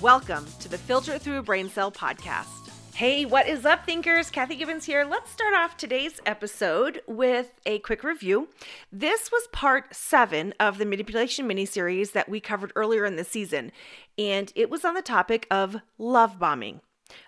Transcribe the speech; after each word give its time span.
Welcome 0.00 0.46
to 0.60 0.68
the 0.70 0.78
Filter 0.78 1.18
Through 1.18 1.40
a 1.40 1.42
Brain 1.42 1.68
Cell 1.68 1.92
podcast. 1.92 2.70
Hey, 2.94 3.26
what 3.26 3.46
is 3.46 3.66
up, 3.66 3.84
thinkers? 3.84 4.30
Kathy 4.30 4.56
Gibbons 4.56 4.86
here. 4.86 5.04
Let's 5.04 5.30
start 5.30 5.52
off 5.52 5.76
today's 5.76 6.20
episode 6.24 7.02
with 7.06 7.52
a 7.66 7.80
quick 7.80 8.02
review. 8.02 8.48
This 8.90 9.30
was 9.30 9.46
part 9.52 9.94
seven 9.94 10.54
of 10.58 10.78
the 10.78 10.86
manipulation 10.86 11.46
mini 11.46 11.66
series 11.66 12.12
that 12.12 12.30
we 12.30 12.40
covered 12.40 12.72
earlier 12.76 13.04
in 13.04 13.16
the 13.16 13.24
season, 13.24 13.72
and 14.16 14.50
it 14.56 14.70
was 14.70 14.86
on 14.86 14.94
the 14.94 15.02
topic 15.02 15.46
of 15.50 15.76
love 15.98 16.38
bombing. 16.38 16.80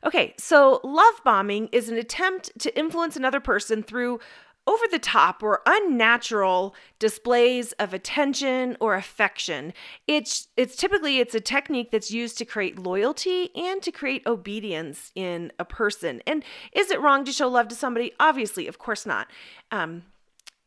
Okay, 0.07 0.33
so 0.39 0.81
love 0.83 1.21
bombing 1.27 1.69
is 1.73 1.91
an 1.91 1.99
attempt 1.99 2.59
to 2.61 2.75
influence 2.79 3.17
another 3.17 3.41
person 3.41 3.83
through 3.83 4.19
over 4.67 4.85
the 4.91 4.99
top 4.99 5.43
or 5.43 5.61
unnatural 5.67 6.75
displays 6.99 7.73
of 7.73 7.93
attention 7.93 8.77
or 8.81 8.95
affection. 8.95 9.73
It's 10.07 10.49
it's 10.57 10.77
typically 10.77 11.19
it's 11.19 11.35
a 11.35 11.41
technique 11.41 11.91
that's 11.91 12.11
used 12.11 12.39
to 12.39 12.45
create 12.45 12.79
loyalty 12.79 13.51
and 13.57 13.83
to 13.83 13.91
create 13.91 14.27
obedience 14.27 15.11
in 15.15 15.53
a 15.59 15.65
person. 15.65 16.23
And 16.27 16.45
is 16.73 16.91
it 16.91 17.01
wrong 17.01 17.25
to 17.25 17.33
show 17.33 17.49
love 17.49 17.69
to 17.69 17.75
somebody? 17.75 18.13
Obviously, 18.21 18.69
of 18.69 18.79
course 18.79 19.05
not. 19.05 19.29
Um, 19.71 20.05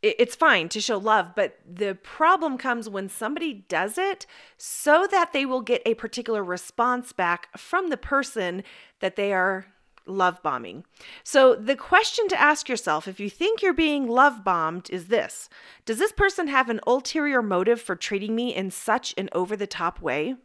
it's 0.01 0.35
fine 0.35 0.69
to 0.69 0.79
show 0.79 0.97
love, 0.97 1.31
but 1.35 1.57
the 1.67 1.95
problem 1.95 2.59
comes 2.59 2.87
when 2.87 3.09
somebody 3.09 3.65
does 3.67 3.97
it 3.97 4.27
so 4.55 5.07
that 5.09 5.33
they 5.33 5.47
will 5.47 5.61
get 5.61 5.81
a 5.83 5.95
particular 5.95 6.43
response 6.43 7.11
back 7.11 7.57
from 7.57 7.89
the 7.89 7.97
person 7.97 8.63
that 8.99 9.15
they 9.15 9.33
are 9.33 9.65
love 10.05 10.41
bombing. 10.43 10.85
So, 11.23 11.55
the 11.55 11.75
question 11.75 12.27
to 12.29 12.39
ask 12.39 12.69
yourself 12.69 13.07
if 13.07 13.19
you 13.19 13.29
think 13.29 13.61
you're 13.61 13.73
being 13.73 14.07
love 14.07 14.43
bombed 14.43 14.89
is 14.89 15.07
this 15.07 15.49
Does 15.85 15.97
this 15.97 16.11
person 16.11 16.47
have 16.47 16.69
an 16.69 16.79
ulterior 16.85 17.41
motive 17.41 17.81
for 17.81 17.95
treating 17.95 18.35
me 18.35 18.55
in 18.55 18.71
such 18.71 19.13
an 19.17 19.29
over 19.33 19.55
the 19.55 19.67
top 19.67 20.01
way? 20.01 20.35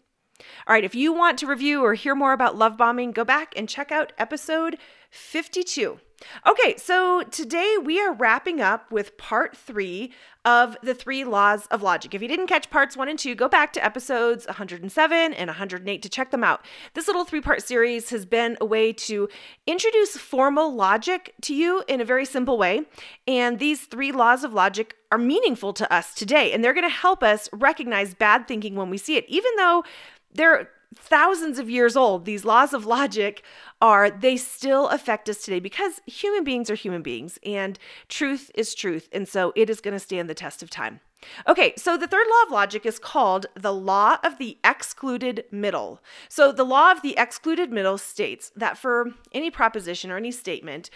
All 0.67 0.75
right, 0.75 0.85
if 0.85 0.95
you 0.95 1.13
want 1.13 1.39
to 1.39 1.47
review 1.47 1.85
or 1.85 1.95
hear 1.95 2.15
more 2.15 2.33
about 2.33 2.57
love 2.57 2.77
bombing, 2.77 3.13
go 3.13 3.25
back 3.25 3.53
and 3.57 3.69
check 3.69 3.93
out 3.93 4.13
episode 4.19 4.79
52. 5.11 5.99
Okay, 6.47 6.77
so 6.77 7.23
today 7.23 7.77
we 7.83 8.01
are 8.01 8.13
wrapping 8.13 8.61
up 8.61 8.93
with 8.93 9.17
part 9.17 9.57
three 9.57 10.13
of 10.45 10.77
the 10.83 10.95
three 10.95 11.25
laws 11.25 11.67
of 11.67 11.83
logic. 11.83 12.15
If 12.15 12.23
you 12.23 12.29
didn't 12.29 12.47
catch 12.47 12.71
parts 12.71 12.97
one 12.97 13.09
and 13.09 13.19
two, 13.19 13.35
go 13.35 13.49
back 13.49 13.73
to 13.75 13.85
episodes 13.85 14.47
107 14.47 15.33
and 15.35 15.49
108 15.49 16.03
to 16.03 16.09
check 16.09 16.31
them 16.31 16.45
out. 16.45 16.65
This 16.95 17.07
little 17.07 17.25
three 17.25 17.41
part 17.41 17.63
series 17.63 18.11
has 18.11 18.27
been 18.27 18.57
a 18.61 18.65
way 18.65 18.93
to 18.93 19.29
introduce 19.67 20.17
formal 20.17 20.75
logic 20.75 21.35
to 21.43 21.55
you 21.55 21.83
in 21.89 22.01
a 22.01 22.05
very 22.05 22.25
simple 22.25 22.59
way. 22.59 22.83
And 23.27 23.59
these 23.59 23.87
three 23.87 24.13
laws 24.13 24.45
of 24.45 24.53
logic 24.53 24.97
are 25.11 25.19
meaningful 25.19 25.73
to 25.75 25.93
us 25.93 26.15
today, 26.15 26.53
and 26.53 26.63
they're 26.63 26.75
going 26.75 26.89
to 26.89 26.95
help 26.95 27.23
us 27.23 27.49
recognize 27.53 28.15
bad 28.15 28.47
thinking 28.47 28.77
when 28.77 28.91
we 28.91 28.99
see 28.99 29.17
it, 29.17 29.25
even 29.29 29.51
though 29.57 29.85
they're 30.33 30.71
thousands 30.95 31.59
of 31.59 31.71
years 31.71 31.97
old. 31.97 32.25
These 32.25 32.45
laws 32.45 32.73
of 32.73 32.87
logic 32.87 33.43
are, 33.81 34.11
they 34.11 34.37
still 34.37 34.89
affect 34.89 35.29
us 35.29 35.43
today 35.43 35.61
because 35.61 36.01
human 36.07 36.45
beings 36.45 36.71
are 36.71 36.75
human 36.75 37.03
beings 37.03 37.39
and 37.45 37.79
truth 38.09 38.51
is 38.55 38.75
truth. 38.75 39.09
And 39.13 39.29
so 39.29 39.53
it 39.55 39.71
is 39.71 39.81
going 39.81 39.95
to 39.95 40.01
stand 40.01 40.29
the 40.29 40.35
test 40.35 40.63
of 40.63 40.71
time. 40.71 41.01
Okay, 41.47 41.75
so 41.77 41.97
the 41.97 42.07
third 42.07 42.27
law 42.27 42.47
of 42.47 42.53
logic 42.53 42.87
is 42.87 42.99
called 42.99 43.47
the 43.55 43.75
law 43.75 44.17
of 44.25 44.39
the 44.39 44.59
excluded 44.65 45.45
middle. 45.51 46.01
So 46.29 46.51
the 46.51 46.65
law 46.65 46.91
of 46.93 47.03
the 47.03 47.15
excluded 47.19 47.71
middle 47.71 47.99
states 47.99 48.51
that 48.57 48.79
for 48.79 49.13
any 49.33 49.51
proposition 49.51 50.11
or 50.11 50.17
any 50.17 50.31
statement, 50.31 50.89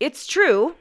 it's 0.00 0.26
true 0.26 0.74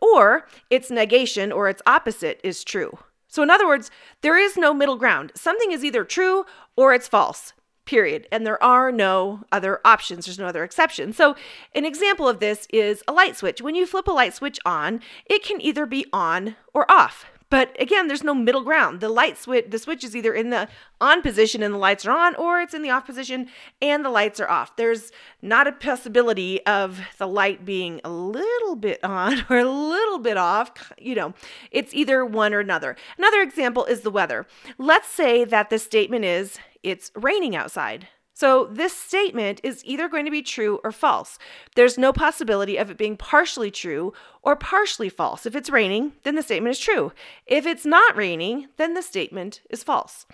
or 0.00 0.48
its 0.70 0.90
negation 0.90 1.52
or 1.52 1.68
its 1.68 1.82
opposite 1.86 2.40
is 2.42 2.64
true. 2.64 2.98
So, 3.28 3.42
in 3.42 3.48
other 3.48 3.66
words, 3.66 3.90
there 4.20 4.36
is 4.36 4.58
no 4.58 4.74
middle 4.74 4.96
ground. 4.96 5.32
Something 5.34 5.72
is 5.72 5.84
either 5.84 6.04
true 6.04 6.44
or 6.76 6.92
it's 6.92 7.08
false 7.08 7.54
period. 7.84 8.28
And 8.30 8.46
there 8.46 8.62
are 8.62 8.92
no 8.92 9.44
other 9.50 9.80
options, 9.84 10.26
there's 10.26 10.38
no 10.38 10.46
other 10.46 10.64
exception. 10.64 11.12
So, 11.12 11.34
an 11.74 11.84
example 11.84 12.28
of 12.28 12.40
this 12.40 12.66
is 12.72 13.02
a 13.08 13.12
light 13.12 13.36
switch. 13.36 13.60
When 13.60 13.74
you 13.74 13.86
flip 13.86 14.08
a 14.08 14.12
light 14.12 14.34
switch 14.34 14.58
on, 14.64 15.00
it 15.26 15.42
can 15.44 15.60
either 15.60 15.86
be 15.86 16.06
on 16.12 16.56
or 16.72 16.90
off. 16.90 17.26
But 17.52 17.76
again, 17.78 18.08
there's 18.08 18.24
no 18.24 18.32
middle 18.32 18.62
ground. 18.62 19.00
The 19.00 19.10
light 19.10 19.36
switch, 19.36 19.66
the 19.68 19.78
switch 19.78 20.04
is 20.04 20.16
either 20.16 20.32
in 20.32 20.48
the 20.48 20.68
on 21.02 21.20
position 21.20 21.62
and 21.62 21.74
the 21.74 21.78
lights 21.78 22.06
are 22.06 22.10
on, 22.10 22.34
or 22.36 22.62
it's 22.62 22.72
in 22.72 22.80
the 22.80 22.88
off 22.88 23.04
position 23.04 23.46
and 23.82 24.02
the 24.02 24.08
lights 24.08 24.40
are 24.40 24.48
off. 24.48 24.74
There's 24.76 25.12
not 25.42 25.66
a 25.66 25.72
possibility 25.72 26.64
of 26.64 26.98
the 27.18 27.28
light 27.28 27.66
being 27.66 28.00
a 28.04 28.10
little 28.10 28.74
bit 28.74 29.04
on 29.04 29.44
or 29.50 29.58
a 29.58 29.70
little 29.70 30.18
bit 30.18 30.38
off. 30.38 30.72
You 30.96 31.14
know, 31.14 31.34
it's 31.70 31.92
either 31.92 32.24
one 32.24 32.54
or 32.54 32.60
another. 32.60 32.96
Another 33.18 33.42
example 33.42 33.84
is 33.84 34.00
the 34.00 34.10
weather. 34.10 34.46
Let's 34.78 35.08
say 35.08 35.44
that 35.44 35.68
the 35.68 35.78
statement 35.78 36.24
is 36.24 36.58
it's 36.82 37.10
raining 37.14 37.56
outside. 37.56 38.08
So, 38.34 38.66
this 38.72 38.96
statement 38.96 39.60
is 39.62 39.84
either 39.84 40.08
going 40.08 40.24
to 40.24 40.30
be 40.30 40.42
true 40.42 40.80
or 40.82 40.90
false. 40.90 41.38
There's 41.76 41.98
no 41.98 42.12
possibility 42.12 42.78
of 42.78 42.90
it 42.90 42.96
being 42.96 43.16
partially 43.16 43.70
true 43.70 44.14
or 44.42 44.56
partially 44.56 45.10
false. 45.10 45.44
If 45.44 45.54
it's 45.54 45.68
raining, 45.68 46.12
then 46.22 46.34
the 46.34 46.42
statement 46.42 46.74
is 46.74 46.80
true. 46.80 47.12
If 47.46 47.66
it's 47.66 47.84
not 47.84 48.16
raining, 48.16 48.68
then 48.78 48.94
the 48.94 49.02
statement 49.02 49.60
is 49.68 49.84
false. 49.84 50.26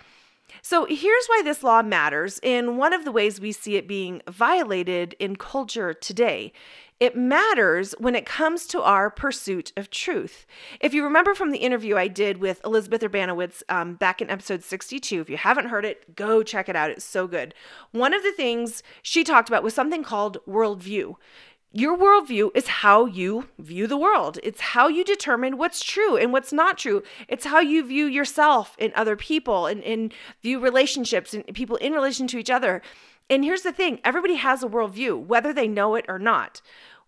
So, 0.61 0.85
here's 0.85 1.27
why 1.27 1.41
this 1.43 1.61
law 1.61 1.81
matters, 1.81 2.39
in 2.41 2.77
one 2.77 2.93
of 2.93 3.03
the 3.03 3.11
ways 3.11 3.41
we 3.41 3.51
see 3.51 3.75
it 3.75 3.87
being 3.87 4.21
violated 4.27 5.15
in 5.19 5.35
culture 5.35 5.93
today 5.93 6.53
it 6.99 7.15
matters 7.15 7.95
when 7.97 8.13
it 8.13 8.25
comes 8.25 8.65
to 8.67 8.81
our 8.81 9.09
pursuit 9.09 9.71
of 9.77 9.89
truth. 9.89 10.45
If 10.81 10.93
you 10.93 11.03
remember 11.03 11.33
from 11.33 11.51
the 11.51 11.59
interview 11.59 11.95
I 11.95 12.07
did 12.07 12.37
with 12.39 12.61
Elizabeth 12.65 13.01
Urbanowicz 13.01 13.63
um, 13.69 13.95
back 13.95 14.21
in 14.21 14.29
episode 14.29 14.63
62, 14.63 15.21
if 15.21 15.29
you 15.29 15.37
haven't 15.37 15.69
heard 15.69 15.85
it, 15.85 16.15
go 16.15 16.43
check 16.43 16.67
it 16.67 16.75
out. 16.75 16.91
It's 16.91 17.05
so 17.05 17.25
good. 17.25 17.53
One 17.91 18.13
of 18.13 18.23
the 18.23 18.33
things 18.33 18.83
she 19.01 19.23
talked 19.23 19.47
about 19.47 19.63
was 19.63 19.73
something 19.73 20.03
called 20.03 20.39
worldview. 20.47 21.15
Your 21.71 21.95
worldview 21.95 22.49
is 22.55 22.67
how 22.67 23.05
you 23.05 23.47
view 23.59 23.85
the 23.85 23.97
world. 23.97 24.39
It's 24.41 24.59
how 24.59 24.87
you 24.87 25.03
determine 25.03 25.57
what's 25.57 25.83
true 25.83 26.17
and 26.17 26.33
what's 26.33 26.51
not 26.51 26.79
true. 26.79 27.03
It's 27.27 27.45
how 27.45 27.59
you 27.59 27.85
view 27.85 28.07
yourself 28.07 28.75
and 28.79 28.91
other 28.93 29.15
people 29.15 29.67
and, 29.67 29.83
and 29.83 30.11
view 30.41 30.59
relationships 30.59 31.33
and 31.33 31.45
people 31.53 31.75
in 31.75 31.93
relation 31.93 32.25
to 32.27 32.39
each 32.39 32.49
other. 32.49 32.81
And 33.29 33.43
here's 33.43 33.61
the 33.61 33.71
thing 33.71 33.99
everybody 34.03 34.35
has 34.35 34.63
a 34.63 34.67
worldview, 34.67 35.25
whether 35.25 35.53
they 35.53 35.67
know 35.67 35.95
it 35.95 36.05
or 36.07 36.19
not. 36.19 36.61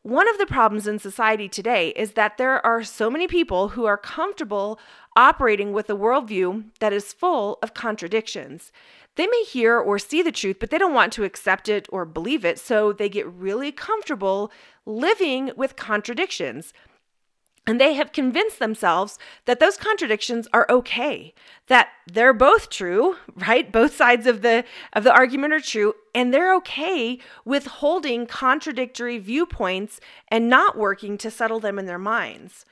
One 0.04 0.28
of 0.28 0.40
the 0.40 0.48
problems 0.48 0.88
in 0.88 0.98
society 0.98 1.48
today 1.48 1.90
is 1.90 2.14
that 2.14 2.38
there 2.38 2.64
are 2.66 2.84
so 2.84 3.10
many 3.10 3.28
people 3.28 3.70
who 3.70 3.86
are 3.86 3.98
comfortable 3.98 4.80
operating 5.16 5.74
with 5.74 5.90
a 5.92 5.96
worldview 5.96 6.66
that 6.80 6.92
is 6.92 7.14
full 7.14 7.60
of 7.62 7.76
contradictions. 7.76 8.72
They 9.16 9.28
may 9.28 9.44
hear 9.44 9.78
or 9.78 10.00
see 10.00 10.24
the 10.24 10.32
truth, 10.32 10.58
but 10.60 10.72
they 10.72 10.80
don't 10.80 10.94
want 10.94 11.14
to 11.14 11.24
accept 11.24 11.70
it 11.70 11.86
or 11.92 12.06
believe 12.06 12.44
it, 12.46 12.58
so 12.58 12.92
they 12.92 13.10
get 13.10 13.28
really 13.28 13.72
comfortable 13.72 14.52
living 14.86 15.52
with 15.56 15.76
contradictions. 15.76 16.74
And 17.68 17.80
they 17.80 17.94
have 17.94 18.12
convinced 18.12 18.58
themselves 18.58 19.20
that 19.46 19.60
those 19.60 19.78
contradictions 19.78 20.48
are 20.52 20.66
okay, 20.68 21.34
that 21.68 21.90
they're 22.12 22.34
both 22.34 22.70
true, 22.70 23.18
right? 23.36 23.72
Both 23.72 23.96
sides 23.96 24.26
of 24.26 24.42
the 24.42 24.66
of 24.94 25.04
the 25.04 25.14
argument 25.14 25.54
are 25.54 25.60
true, 25.60 25.94
and 26.16 26.34
they're 26.34 26.56
okay 26.56 27.20
with 27.46 27.68
holding 27.68 28.26
contradictory 28.26 29.20
viewpoints 29.20 30.00
and 30.28 30.50
not 30.50 30.78
working 30.78 31.18
to 31.20 31.30
settle 31.30 31.60
them 31.60 31.78
in 31.78 31.86
their 31.86 32.00
minds. 32.00 32.66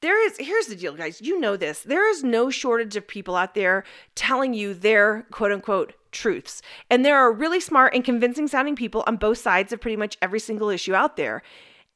There 0.00 0.24
is 0.24 0.36
here's 0.38 0.66
the 0.66 0.76
deal, 0.76 0.94
guys. 0.94 1.20
You 1.20 1.38
know 1.40 1.56
this. 1.56 1.82
There 1.82 2.08
is 2.08 2.22
no 2.22 2.50
shortage 2.50 2.96
of 2.96 3.08
people 3.08 3.34
out 3.36 3.54
there 3.54 3.84
telling 4.14 4.54
you 4.54 4.74
their 4.74 5.26
quote 5.30 5.52
unquote 5.52 5.94
truths. 6.12 6.62
And 6.88 7.04
there 7.04 7.16
are 7.16 7.32
really 7.32 7.60
smart 7.60 7.94
and 7.94 8.04
convincing 8.04 8.48
sounding 8.48 8.76
people 8.76 9.04
on 9.06 9.16
both 9.16 9.38
sides 9.38 9.72
of 9.72 9.80
pretty 9.80 9.96
much 9.96 10.16
every 10.22 10.40
single 10.40 10.70
issue 10.70 10.94
out 10.94 11.16
there. 11.16 11.42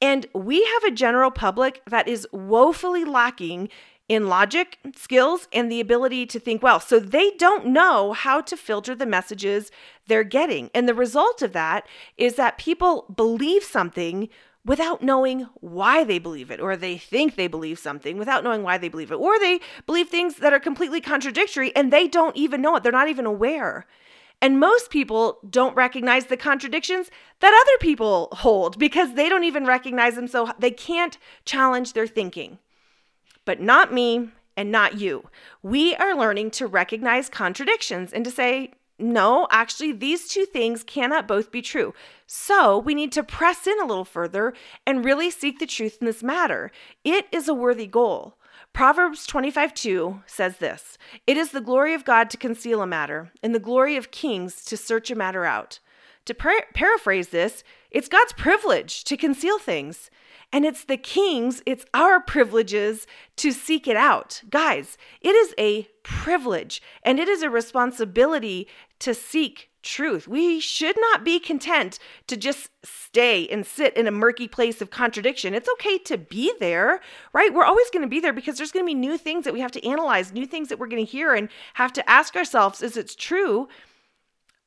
And 0.00 0.26
we 0.34 0.64
have 0.64 0.84
a 0.84 0.90
general 0.90 1.30
public 1.30 1.82
that 1.86 2.08
is 2.08 2.26
woefully 2.32 3.04
lacking 3.04 3.68
in 4.08 4.28
logic, 4.28 4.78
skills, 4.94 5.48
and 5.52 5.72
the 5.72 5.80
ability 5.80 6.26
to 6.26 6.38
think 6.38 6.62
well. 6.62 6.78
So 6.78 7.00
they 7.00 7.30
don't 7.38 7.66
know 7.66 8.12
how 8.12 8.42
to 8.42 8.56
filter 8.56 8.94
the 8.94 9.06
messages 9.06 9.70
they're 10.06 10.24
getting. 10.24 10.70
And 10.74 10.86
the 10.86 10.94
result 10.94 11.40
of 11.40 11.52
that 11.54 11.86
is 12.18 12.34
that 12.34 12.58
people 12.58 13.06
believe 13.14 13.64
something 13.64 14.28
without 14.66 15.02
knowing 15.02 15.46
why 15.60 16.04
they 16.04 16.18
believe 16.18 16.50
it, 16.50 16.60
or 16.60 16.76
they 16.76 16.96
think 16.96 17.36
they 17.36 17.46
believe 17.46 17.78
something 17.78 18.16
without 18.16 18.44
knowing 18.44 18.62
why 18.62 18.78
they 18.78 18.88
believe 18.88 19.10
it, 19.10 19.16
or 19.16 19.38
they 19.38 19.60
believe 19.86 20.08
things 20.08 20.36
that 20.36 20.52
are 20.52 20.60
completely 20.60 21.00
contradictory 21.00 21.74
and 21.76 21.92
they 21.92 22.08
don't 22.08 22.36
even 22.36 22.62
know 22.62 22.76
it. 22.76 22.82
They're 22.82 22.92
not 22.92 23.08
even 23.08 23.26
aware. 23.26 23.86
And 24.44 24.60
most 24.60 24.90
people 24.90 25.38
don't 25.48 25.74
recognize 25.74 26.26
the 26.26 26.36
contradictions 26.36 27.10
that 27.40 27.58
other 27.58 27.78
people 27.80 28.28
hold 28.30 28.78
because 28.78 29.14
they 29.14 29.30
don't 29.30 29.44
even 29.44 29.64
recognize 29.64 30.16
them, 30.16 30.28
so 30.28 30.50
they 30.58 30.70
can't 30.70 31.16
challenge 31.46 31.94
their 31.94 32.06
thinking. 32.06 32.58
But 33.46 33.62
not 33.62 33.90
me 33.90 34.28
and 34.54 34.70
not 34.70 35.00
you. 35.00 35.30
We 35.62 35.94
are 35.94 36.14
learning 36.14 36.50
to 36.50 36.66
recognize 36.66 37.30
contradictions 37.30 38.12
and 38.12 38.22
to 38.26 38.30
say, 38.30 38.74
no, 38.98 39.48
actually, 39.50 39.92
these 39.92 40.28
two 40.28 40.44
things 40.44 40.84
cannot 40.84 41.26
both 41.26 41.50
be 41.50 41.62
true. 41.62 41.94
So 42.26 42.78
we 42.78 42.94
need 42.94 43.12
to 43.12 43.22
press 43.22 43.66
in 43.66 43.80
a 43.80 43.86
little 43.86 44.04
further 44.04 44.52
and 44.86 45.06
really 45.06 45.30
seek 45.30 45.58
the 45.58 45.64
truth 45.64 45.96
in 46.02 46.06
this 46.06 46.22
matter. 46.22 46.70
It 47.02 47.28
is 47.32 47.48
a 47.48 47.54
worthy 47.54 47.86
goal. 47.86 48.36
Proverbs 48.74 49.24
25 49.26 49.72
2 49.72 50.22
says 50.26 50.56
this 50.56 50.98
It 51.28 51.36
is 51.36 51.52
the 51.52 51.60
glory 51.60 51.94
of 51.94 52.04
God 52.04 52.28
to 52.30 52.36
conceal 52.36 52.82
a 52.82 52.88
matter, 52.88 53.30
and 53.40 53.54
the 53.54 53.60
glory 53.60 53.96
of 53.96 54.10
kings 54.10 54.64
to 54.64 54.76
search 54.76 55.12
a 55.12 55.14
matter 55.14 55.44
out. 55.44 55.78
To 56.26 56.34
par- 56.34 56.66
paraphrase 56.74 57.28
this, 57.28 57.62
it's 57.90 58.08
God's 58.08 58.32
privilege 58.32 59.04
to 59.04 59.16
conceal 59.16 59.58
things. 59.58 60.10
And 60.52 60.64
it's 60.64 60.84
the 60.84 60.96
king's, 60.96 61.62
it's 61.66 61.84
our 61.92 62.20
privileges 62.20 63.06
to 63.36 63.50
seek 63.50 63.88
it 63.88 63.96
out. 63.96 64.42
Guys, 64.50 64.96
it 65.20 65.34
is 65.34 65.54
a 65.58 65.88
privilege 66.02 66.80
and 67.02 67.18
it 67.18 67.28
is 67.28 67.42
a 67.42 67.50
responsibility 67.50 68.68
to 69.00 69.14
seek 69.14 69.70
truth. 69.82 70.26
We 70.26 70.60
should 70.60 70.96
not 70.98 71.24
be 71.24 71.38
content 71.38 71.98
to 72.26 72.36
just 72.36 72.70
stay 72.84 73.46
and 73.48 73.66
sit 73.66 73.96
in 73.96 74.06
a 74.06 74.12
murky 74.12 74.48
place 74.48 74.80
of 74.80 74.90
contradiction. 74.90 75.54
It's 75.54 75.68
okay 75.74 75.98
to 75.98 76.18
be 76.18 76.52
there, 76.58 77.00
right? 77.32 77.52
We're 77.52 77.64
always 77.64 77.90
going 77.90 78.02
to 78.02 78.08
be 78.08 78.20
there 78.20 78.32
because 78.32 78.56
there's 78.56 78.72
going 78.72 78.84
to 78.84 78.90
be 78.90 78.94
new 78.94 79.18
things 79.18 79.44
that 79.44 79.54
we 79.54 79.60
have 79.60 79.72
to 79.72 79.86
analyze, 79.86 80.32
new 80.32 80.46
things 80.46 80.68
that 80.68 80.78
we're 80.78 80.88
going 80.88 81.04
to 81.04 81.10
hear 81.10 81.34
and 81.34 81.48
have 81.74 81.92
to 81.94 82.10
ask 82.10 82.34
ourselves 82.36 82.82
is 82.82 82.96
it 82.96 83.14
true? 83.18 83.68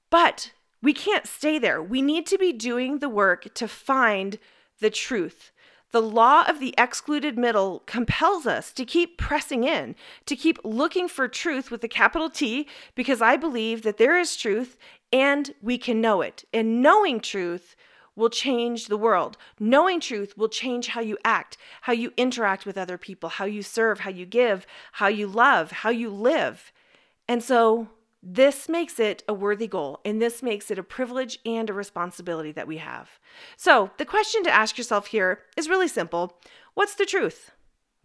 But 0.10 0.52
we 0.88 0.94
can't 0.94 1.28
stay 1.28 1.60
there. 1.60 1.84
We 1.84 2.02
need 2.02 2.26
to 2.28 2.38
be 2.38 2.54
doing 2.54 3.00
the 3.00 3.10
work 3.10 3.54
to 3.56 3.68
find 3.68 4.40
the 4.80 4.90
truth. 4.90 5.52
The 5.92 6.02
law 6.02 6.46
of 6.48 6.62
the 6.62 6.74
excluded 6.78 7.38
middle 7.38 7.84
compels 7.86 8.48
us 8.48 8.72
to 8.72 8.86
keep 8.86 9.18
pressing 9.18 9.66
in, 9.66 9.98
to 10.28 10.36
keep 10.38 10.58
looking 10.64 11.10
for 11.10 11.28
truth 11.28 11.72
with 11.72 11.84
a 11.84 11.90
capital 11.90 12.30
T, 12.30 12.70
because 12.96 13.22
I 13.22 13.36
believe 13.36 13.82
that 13.82 13.98
there 13.98 14.18
is 14.18 14.38
truth 14.38 14.78
and 15.12 15.54
we 15.62 15.78
can 15.78 16.00
know 16.00 16.22
it. 16.22 16.46
And 16.54 16.82
knowing 16.82 17.20
truth 17.20 17.76
will 18.16 18.30
change 18.30 18.88
the 18.88 18.96
world. 18.96 19.36
Knowing 19.60 20.00
truth 20.00 20.38
will 20.38 20.48
change 20.48 20.88
how 20.88 21.02
you 21.02 21.18
act, 21.26 21.58
how 21.82 21.92
you 21.92 22.14
interact 22.16 22.66
with 22.66 22.78
other 22.78 22.98
people, 22.98 23.28
how 23.28 23.44
you 23.44 23.62
serve, 23.62 24.00
how 24.00 24.10
you 24.10 24.26
give, 24.26 24.66
how 24.94 25.08
you 25.08 25.28
love, 25.28 25.70
how 25.84 25.90
you 25.90 26.10
live. 26.10 26.72
And 27.28 27.44
so 27.44 27.90
this 28.24 28.68
makes 28.68 29.00
it 29.00 29.24
a 29.28 29.34
worthy 29.34 29.68
goal, 29.68 30.00
and 30.04 30.22
this 30.22 30.42
makes 30.42 30.72
it 30.72 30.80
a 30.80 30.84
privilege 30.84 31.40
and 31.46 31.70
a 31.70 31.74
responsibility 31.74 32.52
that 32.52 32.68
we 32.68 32.78
have. 32.78 33.20
So, 33.56 33.92
the 33.98 34.06
question 34.06 34.44
to 34.44 34.54
ask 34.54 34.78
yourself 34.78 35.08
here 35.08 35.44
is 35.56 35.70
really 35.70 35.88
simple 35.88 36.38
What's 36.74 36.96
the 36.96 37.06
truth? 37.06 37.52